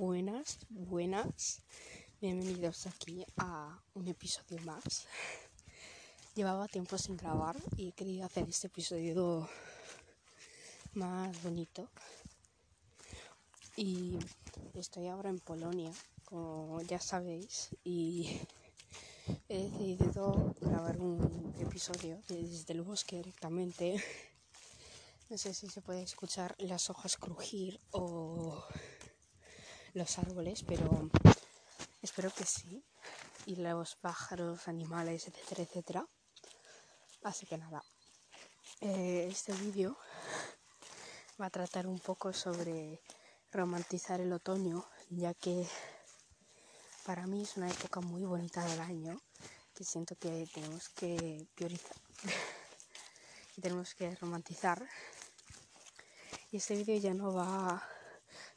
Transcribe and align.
Buenas, 0.00 0.56
buenas. 0.70 1.60
Bienvenidos 2.22 2.86
aquí 2.86 3.22
a 3.36 3.82
un 3.92 4.08
episodio 4.08 4.58
más. 4.62 5.06
Llevaba 6.34 6.68
tiempo 6.68 6.96
sin 6.96 7.18
grabar 7.18 7.54
y 7.76 7.88
he 7.88 7.92
querido 7.92 8.24
hacer 8.24 8.48
este 8.48 8.68
episodio 8.68 9.46
más 10.94 11.42
bonito. 11.42 11.86
Y 13.76 14.18
estoy 14.72 15.08
ahora 15.08 15.28
en 15.28 15.38
Polonia, 15.38 15.92
como 16.24 16.80
ya 16.80 16.98
sabéis, 16.98 17.68
y 17.84 18.40
he 19.50 19.64
decidido 19.64 20.54
grabar 20.62 20.96
un 20.96 21.54
episodio 21.58 22.22
desde 22.26 22.72
el 22.72 22.80
bosque 22.80 23.16
directamente. 23.16 24.02
No 25.28 25.36
sé 25.36 25.52
si 25.52 25.68
se 25.68 25.82
puede 25.82 26.02
escuchar 26.02 26.54
las 26.58 26.88
hojas 26.88 27.18
crujir 27.18 27.78
o 27.90 28.64
los 29.94 30.18
árboles, 30.18 30.64
pero 30.66 31.10
espero 32.02 32.30
que 32.30 32.44
sí. 32.44 32.84
Y 33.46 33.56
los 33.56 33.96
pájaros, 33.96 34.68
animales, 34.68 35.26
etcétera, 35.26 35.62
etcétera. 35.62 36.06
Así 37.22 37.46
que 37.46 37.58
nada, 37.58 37.82
eh, 38.80 39.28
este 39.30 39.52
vídeo 39.52 39.96
va 41.40 41.46
a 41.46 41.50
tratar 41.50 41.86
un 41.86 41.98
poco 41.98 42.32
sobre 42.32 43.00
romantizar 43.52 44.20
el 44.20 44.32
otoño, 44.32 44.84
ya 45.10 45.34
que 45.34 45.66
para 47.04 47.26
mí 47.26 47.42
es 47.42 47.56
una 47.56 47.70
época 47.70 48.00
muy 48.00 48.24
bonita 48.24 48.64
del 48.64 48.80
año, 48.80 49.20
que 49.74 49.84
siento 49.84 50.16
que 50.16 50.48
tenemos 50.52 50.88
que 50.90 51.46
priorizar 51.54 51.96
y 53.56 53.60
tenemos 53.60 53.94
que 53.94 54.14
romantizar. 54.16 54.86
Y 56.52 56.56
este 56.56 56.74
vídeo 56.76 56.96
ya 56.98 57.14
no 57.14 57.32
va 57.34 57.82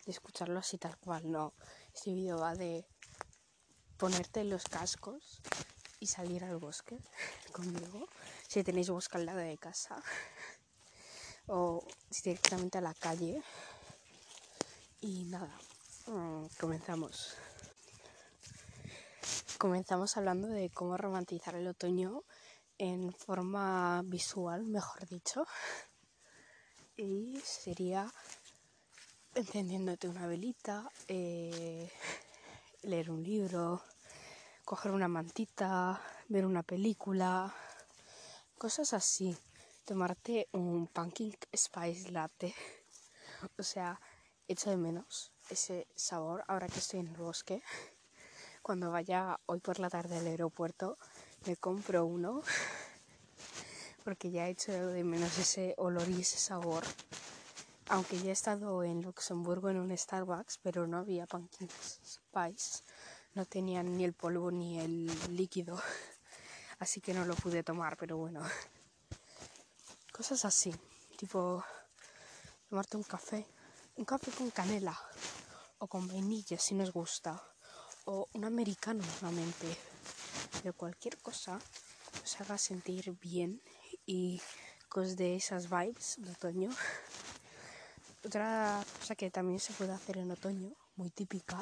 de 0.05 0.12
escucharlo 0.12 0.59
así 0.59 0.77
tal 0.77 0.98
cual, 0.98 1.31
no. 1.31 1.53
Este 1.93 2.13
vídeo 2.13 2.38
va 2.38 2.55
de 2.55 2.85
ponerte 3.98 4.43
los 4.43 4.63
cascos 4.63 5.41
y 5.99 6.07
salir 6.07 6.43
al 6.43 6.57
bosque 6.57 6.98
conmigo, 7.51 8.07
si 8.48 8.63
tenéis 8.63 8.90
bosque 8.90 9.18
al 9.18 9.26
lado 9.26 9.40
de 9.40 9.57
casa, 9.57 10.01
o 11.48 11.85
directamente 12.24 12.77
a 12.77 12.81
la 12.81 12.93
calle. 12.93 13.41
Y 15.01 15.26
nada, 15.26 15.57
mm, 16.07 16.46
comenzamos. 16.59 17.35
Comenzamos 19.57 20.18
hablando 20.18 20.49
de 20.49 20.70
cómo 20.70 20.98
romantizar 20.98 21.55
el 21.55 21.68
otoño 21.68 22.24
en 22.77 23.13
forma 23.13 24.01
visual, 24.04 24.65
mejor 24.65 25.07
dicho. 25.07 25.46
Y 26.98 27.40
sería 27.46 28.12
encendiéndote 29.35 30.07
una 30.07 30.27
velita, 30.27 30.91
eh, 31.07 31.89
leer 32.84 33.09
un 33.09 33.23
libro, 33.23 33.81
coger 34.63 34.91
una 34.91 35.07
mantita, 35.07 35.99
ver 36.29 36.45
una 36.45 36.63
película, 36.63 37.53
cosas 38.57 38.93
así. 38.93 39.35
Tomarte 39.85 40.48
un 40.53 40.87
pumpkin 40.87 41.35
spice 41.53 42.12
latte. 42.12 42.53
O 43.57 43.63
sea, 43.63 43.99
echo 44.48 44.70
de 44.70 44.77
menos 44.77 45.31
ese 45.49 45.87
sabor 45.95 46.45
ahora 46.47 46.68
que 46.68 46.79
estoy 46.79 47.01
en 47.01 47.07
el 47.07 47.18
bosque. 47.18 47.62
Cuando 48.62 48.91
vaya 48.91 49.40
hoy 49.47 49.59
por 49.59 49.79
la 49.79 49.90
tarde 49.90 50.18
al 50.18 50.27
aeropuerto, 50.27 50.97
me 51.45 51.57
compro 51.57 52.05
uno. 52.05 52.41
Porque 54.05 54.31
ya 54.31 54.47
he 54.47 54.51
hecho 54.51 54.71
de 54.71 55.03
menos 55.03 55.37
ese 55.37 55.73
olor 55.77 56.09
y 56.09 56.21
ese 56.21 56.37
sabor 56.37 56.84
aunque 57.89 58.17
ya 58.20 58.29
he 58.29 58.31
estado 58.31 58.84
en 58.84 59.01
Luxemburgo 59.01 59.70
en 59.70 59.77
un 59.77 59.95
Starbucks, 59.95 60.59
pero 60.59 60.87
no 60.87 60.98
había 60.98 61.26
pumpkin 61.26 61.70
spice. 61.70 62.84
No 63.35 63.45
tenían 63.45 63.98
ni 63.98 64.06
el 64.06 64.13
polvo 64.13 64.51
ni 64.51 64.79
el 64.79 65.07
líquido. 65.35 65.79
Así 66.79 67.01
que 67.01 67.13
no 67.13 67.25
lo 67.25 67.35
pude 67.35 67.63
tomar, 67.63 67.97
pero 67.97 68.18
bueno. 68.18 68.41
Cosas 70.12 70.46
así. 70.46 70.75
Tipo, 71.18 71.63
tomarte 72.69 72.97
un 72.97 73.03
café. 73.03 73.47
Un 73.96 74.06
café 74.06 74.31
con 74.31 74.52
canela. 74.52 74.97
O 75.79 75.88
con 75.88 76.08
vainilla 76.08 76.59
si 76.59 76.75
nos 76.75 76.91
gusta. 76.91 77.41
O 78.06 78.28
un 78.34 78.44
americano 78.44 79.03
normalmente. 79.03 79.68
De 80.63 80.74
cualquier 80.74 81.18
cosa 81.19 81.59
os 82.24 82.41
haga 82.41 82.58
sentir 82.58 83.18
bien 83.19 83.62
y 84.06 84.41
que 84.91 85.00
os 85.00 85.19
esas 85.19 85.69
vibes 85.69 86.18
de 86.19 86.31
otoño. 86.31 86.69
Otra 88.25 88.81
cosa 89.00 89.16
que 89.16 89.29
también 89.29 89.59
se 89.59 89.73
puede 89.73 89.91
hacer 89.91 90.17
en 90.17 90.31
otoño, 90.31 90.72
muy 90.95 91.09
típica, 91.09 91.59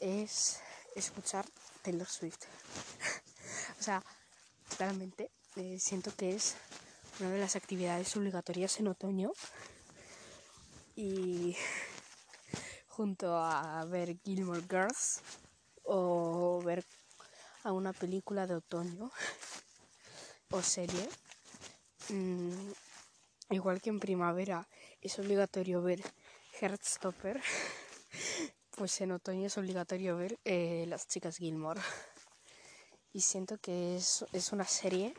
es 0.00 0.60
escuchar 0.94 1.44
Taylor 1.82 2.06
Swift. 2.06 2.44
o 3.80 3.82
sea, 3.82 4.00
claramente 4.76 5.32
eh, 5.56 5.80
siento 5.80 6.14
que 6.14 6.36
es 6.36 6.54
una 7.18 7.30
de 7.30 7.40
las 7.40 7.56
actividades 7.56 8.16
obligatorias 8.16 8.78
en 8.78 8.86
otoño 8.86 9.32
y 10.94 11.56
junto 12.88 13.36
a 13.36 13.84
ver 13.86 14.16
Gilmore 14.22 14.62
Girls 14.70 15.20
o 15.82 16.62
ver 16.64 16.84
a 17.64 17.72
una 17.72 17.92
película 17.92 18.46
de 18.46 18.54
otoño 18.54 19.10
o 20.50 20.62
serie. 20.62 21.08
Mm, 22.08 22.70
igual 23.50 23.80
que 23.80 23.90
en 23.90 23.98
primavera 23.98 24.68
es 25.00 25.18
obligatorio 25.18 25.82
ver 25.82 26.02
Heartstopper, 26.60 27.40
pues 28.76 29.00
en 29.00 29.12
otoño 29.12 29.46
es 29.46 29.56
obligatorio 29.58 30.16
ver 30.16 30.38
eh, 30.44 30.84
Las 30.88 31.06
chicas 31.06 31.36
Gilmore. 31.36 31.80
Y 33.12 33.22
siento 33.22 33.58
que 33.58 33.96
es, 33.96 34.24
es 34.32 34.52
una 34.52 34.66
serie 34.66 35.14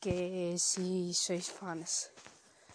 que 0.00 0.56
si 0.58 1.14
sois 1.14 1.50
fans 1.50 2.10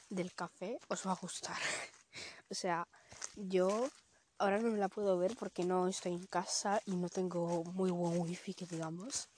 del 0.10 0.34
café 0.34 0.80
os 0.88 1.06
va 1.06 1.12
a 1.12 1.22
gustar. 1.22 1.58
o 2.52 2.56
sea, 2.56 2.88
yo 3.36 3.90
ahora 4.38 4.60
no 4.60 4.70
me 4.70 4.78
la 4.78 4.90
puedo 4.90 5.18
ver 5.18 5.36
porque 5.36 5.64
no 5.64 5.88
estoy 5.88 6.14
en 6.14 6.28
casa 6.28 6.82
y 6.86 6.96
no 6.96 7.10
tengo 7.10 7.64
muy 7.64 7.92
buen 7.92 8.20
wifi 8.20 8.54
que 8.54 8.66
digamos 8.66 9.30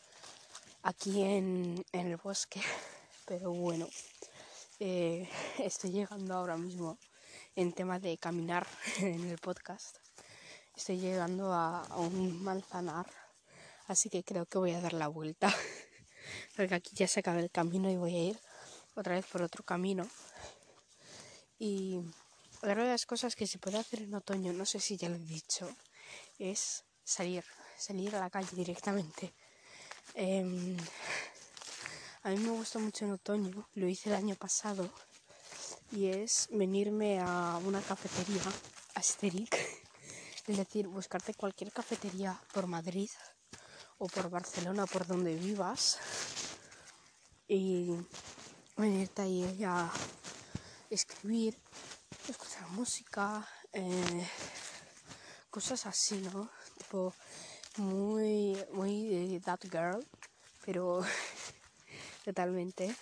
aquí 0.83 1.23
en, 1.23 1.83
en 1.91 2.07
el 2.07 2.17
bosque. 2.17 2.61
Pero 3.25 3.51
bueno, 3.51 3.87
eh, 4.79 5.29
estoy 5.59 5.91
llegando 5.91 6.33
ahora 6.33 6.57
mismo 6.57 6.97
en 7.55 7.73
tema 7.73 7.99
de 7.99 8.17
caminar 8.17 8.67
en 8.99 9.29
el 9.29 9.37
podcast. 9.37 9.97
Estoy 10.75 10.99
llegando 10.99 11.53
a, 11.53 11.87
un 11.97 12.43
manzanar, 12.43 13.05
así 13.87 14.09
que 14.09 14.23
creo 14.23 14.45
que 14.45 14.57
voy 14.57 14.71
a 14.71 14.81
dar 14.81 14.93
la 14.93 15.07
vuelta, 15.07 15.53
porque 16.57 16.75
aquí 16.75 16.91
ya 16.93 17.07
se 17.07 17.21
acaba 17.21 17.39
el 17.39 17.49
camino 17.49 17.89
y 17.89 17.95
voy 17.95 18.15
a 18.15 18.23
ir 18.23 18.39
otra 18.95 19.15
vez 19.15 19.25
por 19.25 19.41
otro 19.41 19.63
camino. 19.63 20.07
Y 21.57 22.01
otra 22.57 22.83
de 22.83 22.89
las 22.89 23.05
cosas 23.05 23.35
que 23.35 23.47
se 23.47 23.59
puede 23.59 23.77
hacer 23.77 24.01
en 24.01 24.13
otoño, 24.13 24.51
no 24.51 24.65
sé 24.65 24.81
si 24.81 24.97
ya 24.97 25.07
lo 25.07 25.15
he 25.15 25.19
dicho, 25.19 25.69
es 26.37 26.83
salir, 27.03 27.45
salir 27.77 28.13
a 28.15 28.19
la 28.19 28.29
calle 28.29 28.53
directamente. 28.53 29.33
Em, 30.13 30.77
a 32.25 32.29
mí 32.29 32.37
me 32.37 32.49
gusta 32.49 32.79
mucho 32.79 33.05
en 33.05 33.11
otoño, 33.11 33.69
lo 33.75 33.87
hice 33.87 34.09
el 34.09 34.15
año 34.15 34.33
pasado, 34.35 34.89
y 35.91 36.07
es 36.07 36.47
venirme 36.51 37.19
a 37.19 37.59
una 37.63 37.79
cafetería, 37.81 38.41
a 38.95 38.99
es 40.47 40.57
decir, 40.57 40.87
buscarte 40.87 41.35
cualquier 41.35 41.71
cafetería 41.71 42.35
por 42.51 42.65
Madrid 42.65 43.11
o 43.99 44.07
por 44.07 44.31
Barcelona, 44.31 44.87
por 44.87 45.05
donde 45.05 45.35
vivas, 45.35 45.99
y 47.47 47.91
venirte 48.75 49.21
ahí 49.21 49.63
a 49.63 49.91
escribir, 50.89 51.55
escuchar 52.27 52.67
música, 52.69 53.47
eh, 53.71 54.27
cosas 55.51 55.85
así, 55.85 56.17
¿no? 56.33 56.49
Tipo, 56.79 57.13
muy, 57.77 58.57
muy 58.73 59.29
de 59.29 59.39
that 59.41 59.61
girl, 59.69 60.03
pero 60.65 61.05
totalmente. 62.25 62.93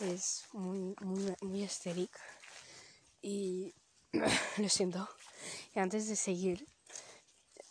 Es 0.00 0.44
muy, 0.52 0.94
muy, 1.00 1.34
muy 1.40 1.62
estérica. 1.62 2.20
Y 3.22 3.72
lo 4.58 4.68
siento. 4.68 5.08
Y 5.74 5.78
antes 5.78 6.06
de 6.06 6.16
seguir, 6.16 6.68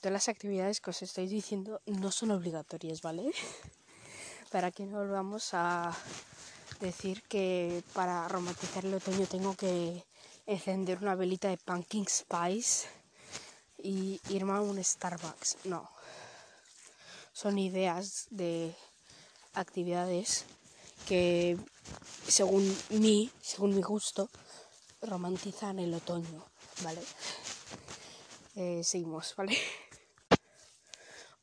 todas 0.02 0.14
las 0.14 0.28
actividades 0.28 0.82
que 0.82 0.90
os 0.90 1.02
estoy 1.04 1.28
diciendo 1.28 1.80
no 1.86 2.12
son 2.12 2.32
obligatorias, 2.32 3.02
¿vale? 3.02 3.32
Para 4.52 4.72
que 4.72 4.86
no 4.86 4.98
volvamos 4.98 5.54
a 5.54 5.96
decir 6.80 7.24
que 7.24 7.84
para 7.94 8.28
romantizar 8.28 8.86
el 8.86 8.94
otoño 8.94 9.26
tengo 9.28 9.56
que 9.56 10.04
encender 10.46 11.00
una 11.02 11.16
velita 11.16 11.50
de 11.50 11.58
pumpkin 11.58 12.06
spice 12.08 12.88
y 13.82 14.20
irme 14.30 14.54
a 14.54 14.62
un 14.62 14.84
Starbucks. 14.84 15.66
No. 15.66 15.90
Son 17.34 17.58
ideas 17.58 18.28
de 18.30 18.76
actividades 19.56 20.46
que 21.08 21.58
según 22.28 22.76
mí, 22.90 23.32
según 23.42 23.76
mi 23.76 23.82
gusto, 23.82 24.30
romantizan 25.02 25.80
el 25.80 25.94
otoño, 25.94 26.46
¿vale? 26.84 27.02
Eh, 28.56 28.82
seguimos, 28.84 29.36
¿vale? 29.36 29.58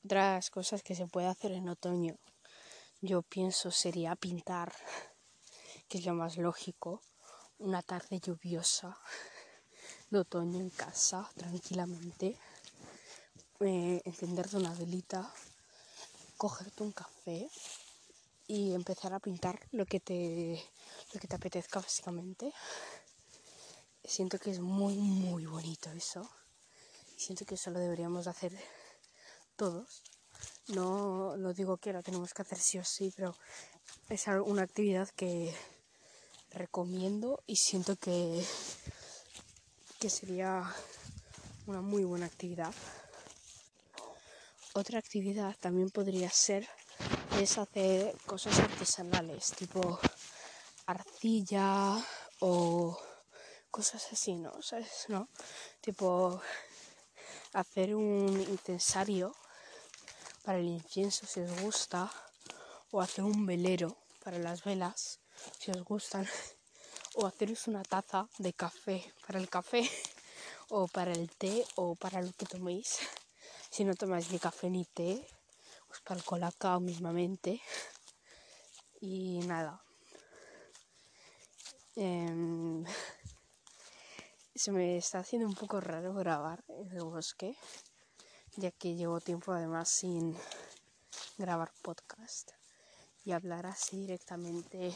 Otras 0.05 0.51
cosas 0.51 0.83
que 0.83 0.95
se 0.95 1.07
puede 1.07 1.29
hacer 1.29 1.53
en 1.53 1.69
otoño, 1.69 2.17
yo 3.01 3.23
pienso 3.23 3.71
sería 3.71 4.17
pintar, 4.17 4.73
que 5.89 5.99
es 5.99 6.07
lo 6.07 6.15
más 6.15 6.37
lógico, 6.39 7.03
una 7.59 7.83
tarde 7.83 8.19
lluviosa 8.19 8.99
de 10.11 10.19
otoño 10.19 10.59
en 10.59 10.71
casa, 10.71 11.31
tranquilamente, 11.37 12.37
eh, 13.61 14.03
encenderte 14.05 14.57
una 14.57 14.75
velita, 14.75 15.33
cogerte 16.37 16.83
un 16.83 16.93
café 16.93 17.49
y 18.53 18.75
empezar 18.75 19.15
a 19.15 19.19
pintar 19.19 19.59
lo 19.71 19.87
que 19.87 19.99
te, 19.99 20.63
lo 21.15 21.19
que 21.19 21.27
te 21.27 21.37
apetezca 21.37 21.81
básicamente. 21.81 22.53
Siento 24.05 24.39
que 24.39 24.51
es 24.51 24.61
muy, 24.61 24.99
muy 24.99 25.47
bonito 25.47 25.91
eso. 25.93 26.29
Siento 27.17 27.47
que 27.47 27.55
eso 27.55 27.71
lo 27.71 27.79
deberíamos 27.79 28.27
hacer 28.27 28.53
todos. 29.57 30.03
No, 30.69 31.35
no 31.39 31.55
digo 31.55 31.79
que 31.79 31.95
lo 31.95 32.03
tenemos 32.03 32.35
que 32.35 32.43
hacer 32.43 32.59
sí 32.59 32.79
o 32.79 32.85
sí, 32.85 33.11
pero 33.17 33.35
es 34.11 34.27
una 34.27 34.65
actividad 34.65 35.09
que 35.17 35.57
recomiendo 36.51 37.43
y 37.47 37.57
siento 37.57 37.97
que, 37.97 38.45
que 39.99 40.11
sería 40.11 40.63
una 41.67 41.81
muy 41.81 42.05
buena 42.05 42.27
actividad. 42.27 42.75
Otra 44.75 44.99
actividad 44.99 45.57
también 45.59 45.89
podría 45.89 46.29
ser 46.29 46.69
es 47.41 47.59
hacer 47.59 48.17
cosas 48.27 48.59
artesanales, 48.59 49.53
tipo 49.53 49.99
arcilla 50.87 51.97
o 52.41 52.99
cosas 53.71 54.13
así, 54.13 54.35
¿no? 54.35 54.63
¿Sabes? 54.63 55.07
¿No? 55.09 55.29
Tipo 55.81 56.41
hacer 57.53 57.95
un 57.95 58.41
incensario 58.41 59.35
para 60.43 60.59
el 60.59 60.67
incienso 60.67 61.27
si 61.27 61.41
os 61.41 61.61
gusta 61.61 62.11
o 62.91 63.01
hacer 63.01 63.25
un 63.25 63.47
velero 63.47 63.97
para 64.25 64.39
las 64.39 64.65
velas 64.65 65.21
si 65.59 65.71
os 65.71 65.83
gustan 65.85 66.27
o 67.15 67.27
haceros 67.27 67.69
una 67.69 67.83
taza 67.83 68.29
de 68.39 68.53
café 68.53 69.13
para 69.27 69.39
el 69.39 69.49
café 69.49 69.89
o 70.69 70.89
para 70.89 71.13
el 71.13 71.31
té 71.31 71.65
o 71.77 71.95
para 71.95 72.23
lo 72.23 72.33
que 72.33 72.47
toméis 72.47 73.01
si 73.71 73.85
no 73.85 73.95
tomáis 73.95 74.31
ni 74.31 74.39
café 74.39 74.71
ni 74.71 74.85
té 74.85 75.27
os 75.93 76.01
para 76.01 76.19
el 76.19 76.25
colacao 76.25 76.81
mismamente. 76.81 77.61
Y 79.01 79.41
nada. 79.47 79.85
Em, 81.95 82.85
se 84.55 84.73
me 84.73 84.97
está 84.97 85.19
haciendo 85.19 85.47
un 85.47 85.55
poco 85.55 85.81
raro 85.81 86.15
grabar 86.15 86.65
en 86.69 86.91
el 86.93 87.05
bosque 87.05 87.57
ya 88.57 88.71
que 88.71 88.95
llevo 88.95 89.21
tiempo 89.21 89.53
además 89.53 89.89
sin 89.89 90.37
grabar 91.39 91.73
podcast 91.83 92.51
y 93.25 93.33
hablar 93.33 93.67
así 93.67 93.97
directamente 93.97 94.95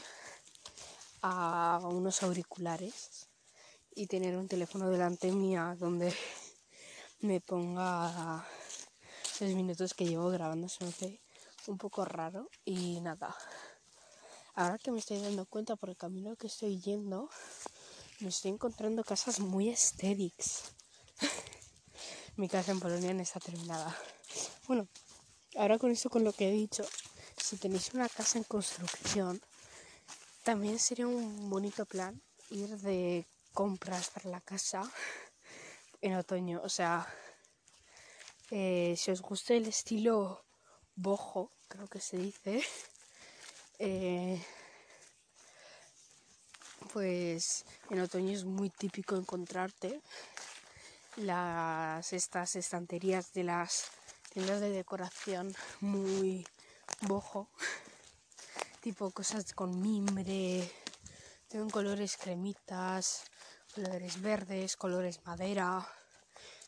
a 1.21 1.79
unos 1.83 2.21
auriculares 2.21 3.27
y 3.95 4.05
tener 4.05 4.37
un 4.37 4.47
teléfono 4.47 4.89
delante 4.89 5.31
mía 5.31 5.75
donde 5.79 6.13
me 7.21 7.41
ponga 7.41 8.45
los 9.39 9.51
minutos 9.53 9.93
que 9.93 10.05
llevo 10.05 10.29
grabando 10.29 10.67
se 10.69 10.83
me 10.83 10.89
hace 10.89 11.19
un 11.67 11.77
poco 11.77 12.05
raro 12.05 12.49
y 12.65 12.99
nada. 13.01 13.35
Ahora 14.55 14.77
que 14.77 14.91
me 14.91 14.99
estoy 14.99 15.21
dando 15.21 15.45
cuenta 15.45 15.75
por 15.75 15.89
el 15.89 15.97
camino 15.97 16.35
que 16.35 16.47
estoy 16.47 16.79
yendo, 16.79 17.29
me 18.19 18.29
estoy 18.29 18.51
encontrando 18.51 19.03
casas 19.03 19.39
muy 19.39 19.69
estéricas 19.69 20.73
mi 22.37 22.47
casa 22.49 22.71
en 22.71 22.79
Polonia 22.79 23.13
no 23.13 23.21
está 23.21 23.39
terminada. 23.39 23.95
Bueno, 24.67 24.87
ahora 25.55 25.77
con 25.77 25.91
eso, 25.91 26.09
con 26.09 26.23
lo 26.23 26.33
que 26.33 26.49
he 26.49 26.51
dicho, 26.51 26.85
si 27.35 27.57
tenéis 27.57 27.93
una 27.93 28.09
casa 28.09 28.37
en 28.37 28.43
construcción, 28.43 29.41
también 30.43 30.79
sería 30.79 31.07
un 31.07 31.49
bonito 31.49 31.85
plan 31.85 32.21
ir 32.49 32.77
de 32.77 33.27
compras 33.53 34.09
para 34.09 34.29
la 34.29 34.41
casa 34.41 34.83
en 36.01 36.15
otoño. 36.15 36.61
O 36.63 36.69
sea, 36.69 37.07
eh, 38.51 38.95
si 38.97 39.11
os 39.11 39.21
gusta 39.21 39.53
el 39.53 39.67
estilo 39.67 40.45
bojo, 40.95 41.51
creo 41.67 41.87
que 41.87 41.99
se 41.99 42.17
dice, 42.17 42.63
eh, 43.79 44.41
pues 46.93 47.65
en 47.89 47.99
otoño 47.99 48.31
es 48.31 48.45
muy 48.45 48.69
típico 48.69 49.15
encontrarte 49.15 50.01
las 51.17 52.13
estas 52.13 52.55
estanterías 52.55 53.33
de 53.33 53.43
las 53.43 53.89
tiendas 54.31 54.61
de 54.61 54.69
decoración 54.69 55.53
muy 55.81 56.45
bojo 57.01 57.49
tipo 58.81 59.09
cosas 59.11 59.53
con 59.53 59.81
mimbre 59.81 60.71
tienen 61.47 61.69
colores 61.69 62.17
cremitas 62.17 63.23
colores 63.73 64.21
verdes 64.21 64.77
colores 64.77 65.19
madera 65.25 65.87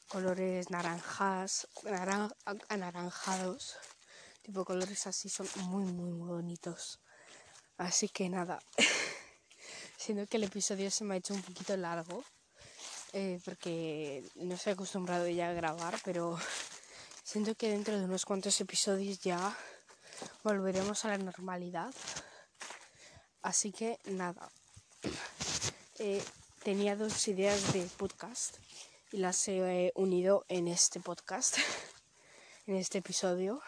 colores 0.09 0.69
naranjas 0.69 1.67
anaranjados. 2.67 3.77
Tipo 4.41 4.65
colores 4.65 5.07
así 5.07 5.29
son 5.29 5.47
muy 5.67 5.85
muy 5.85 6.11
muy 6.11 6.27
bonitos. 6.27 6.99
Así 7.77 8.09
que 8.09 8.27
nada. 8.29 8.59
Siendo 9.97 10.25
que 10.27 10.37
el 10.37 10.43
episodio 10.43 10.91
se 10.91 11.03
me 11.03 11.13
ha 11.13 11.17
hecho 11.17 11.33
un 11.33 11.41
poquito 11.41 11.77
largo 11.77 12.23
eh, 13.13 13.39
porque 13.43 14.23
no 14.35 14.55
estoy 14.55 14.73
acostumbrado 14.73 15.27
ya 15.27 15.49
a 15.49 15.53
grabar, 15.53 15.99
pero 16.03 16.37
siento 17.23 17.55
que 17.55 17.69
dentro 17.69 17.97
de 17.97 18.05
unos 18.05 18.25
cuantos 18.25 18.59
episodios 18.61 19.19
ya 19.19 19.55
volveremos 20.43 21.05
a 21.05 21.09
la 21.09 21.17
normalidad. 21.17 21.93
Así 23.41 23.71
que 23.71 23.99
nada, 24.05 24.49
eh, 25.99 26.23
tenía 26.63 26.95
dos 26.95 27.27
ideas 27.27 27.73
de 27.73 27.83
podcast 27.97 28.57
y 29.11 29.17
las 29.17 29.47
he 29.47 29.91
unido 29.95 30.45
en 30.47 30.67
este 30.67 30.99
podcast, 30.99 31.57
en 32.67 32.75
este 32.75 32.99
episodio, 32.99 33.61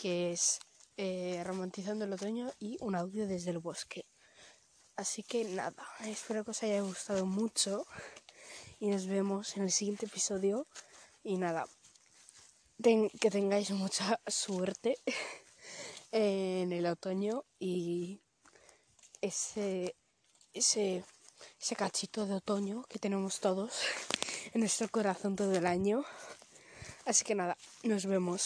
que 0.00 0.32
es 0.32 0.58
eh, 0.96 1.42
Romantizando 1.44 2.04
el 2.04 2.12
Otoño 2.12 2.50
y 2.58 2.76
un 2.80 2.94
audio 2.94 3.26
desde 3.26 3.50
el 3.50 3.58
bosque. 3.58 4.06
Así 4.96 5.22
que 5.22 5.44
nada, 5.44 5.86
espero 6.04 6.44
que 6.44 6.50
os 6.50 6.62
haya 6.62 6.80
gustado 6.80 7.26
mucho 7.26 7.86
y 8.78 8.88
nos 8.88 9.06
vemos 9.06 9.56
en 9.56 9.64
el 9.64 9.70
siguiente 9.70 10.06
episodio. 10.06 10.66
Y 11.22 11.36
nada, 11.36 11.66
que 12.82 13.30
tengáis 13.30 13.70
mucha 13.70 14.20
suerte 14.26 14.96
en 16.12 16.72
el 16.72 16.86
otoño 16.86 17.44
y 17.58 18.20
ese, 19.20 19.96
ese, 20.54 21.04
ese 21.60 21.76
cachito 21.76 22.26
de 22.26 22.34
otoño 22.34 22.84
que 22.88 22.98
tenemos 22.98 23.40
todos 23.40 23.82
en 24.52 24.60
nuestro 24.60 24.88
corazón 24.88 25.36
todo 25.36 25.54
el 25.54 25.66
año. 25.66 26.04
Así 27.06 27.24
que 27.24 27.34
nada, 27.34 27.56
nos 27.82 28.06
vemos. 28.06 28.42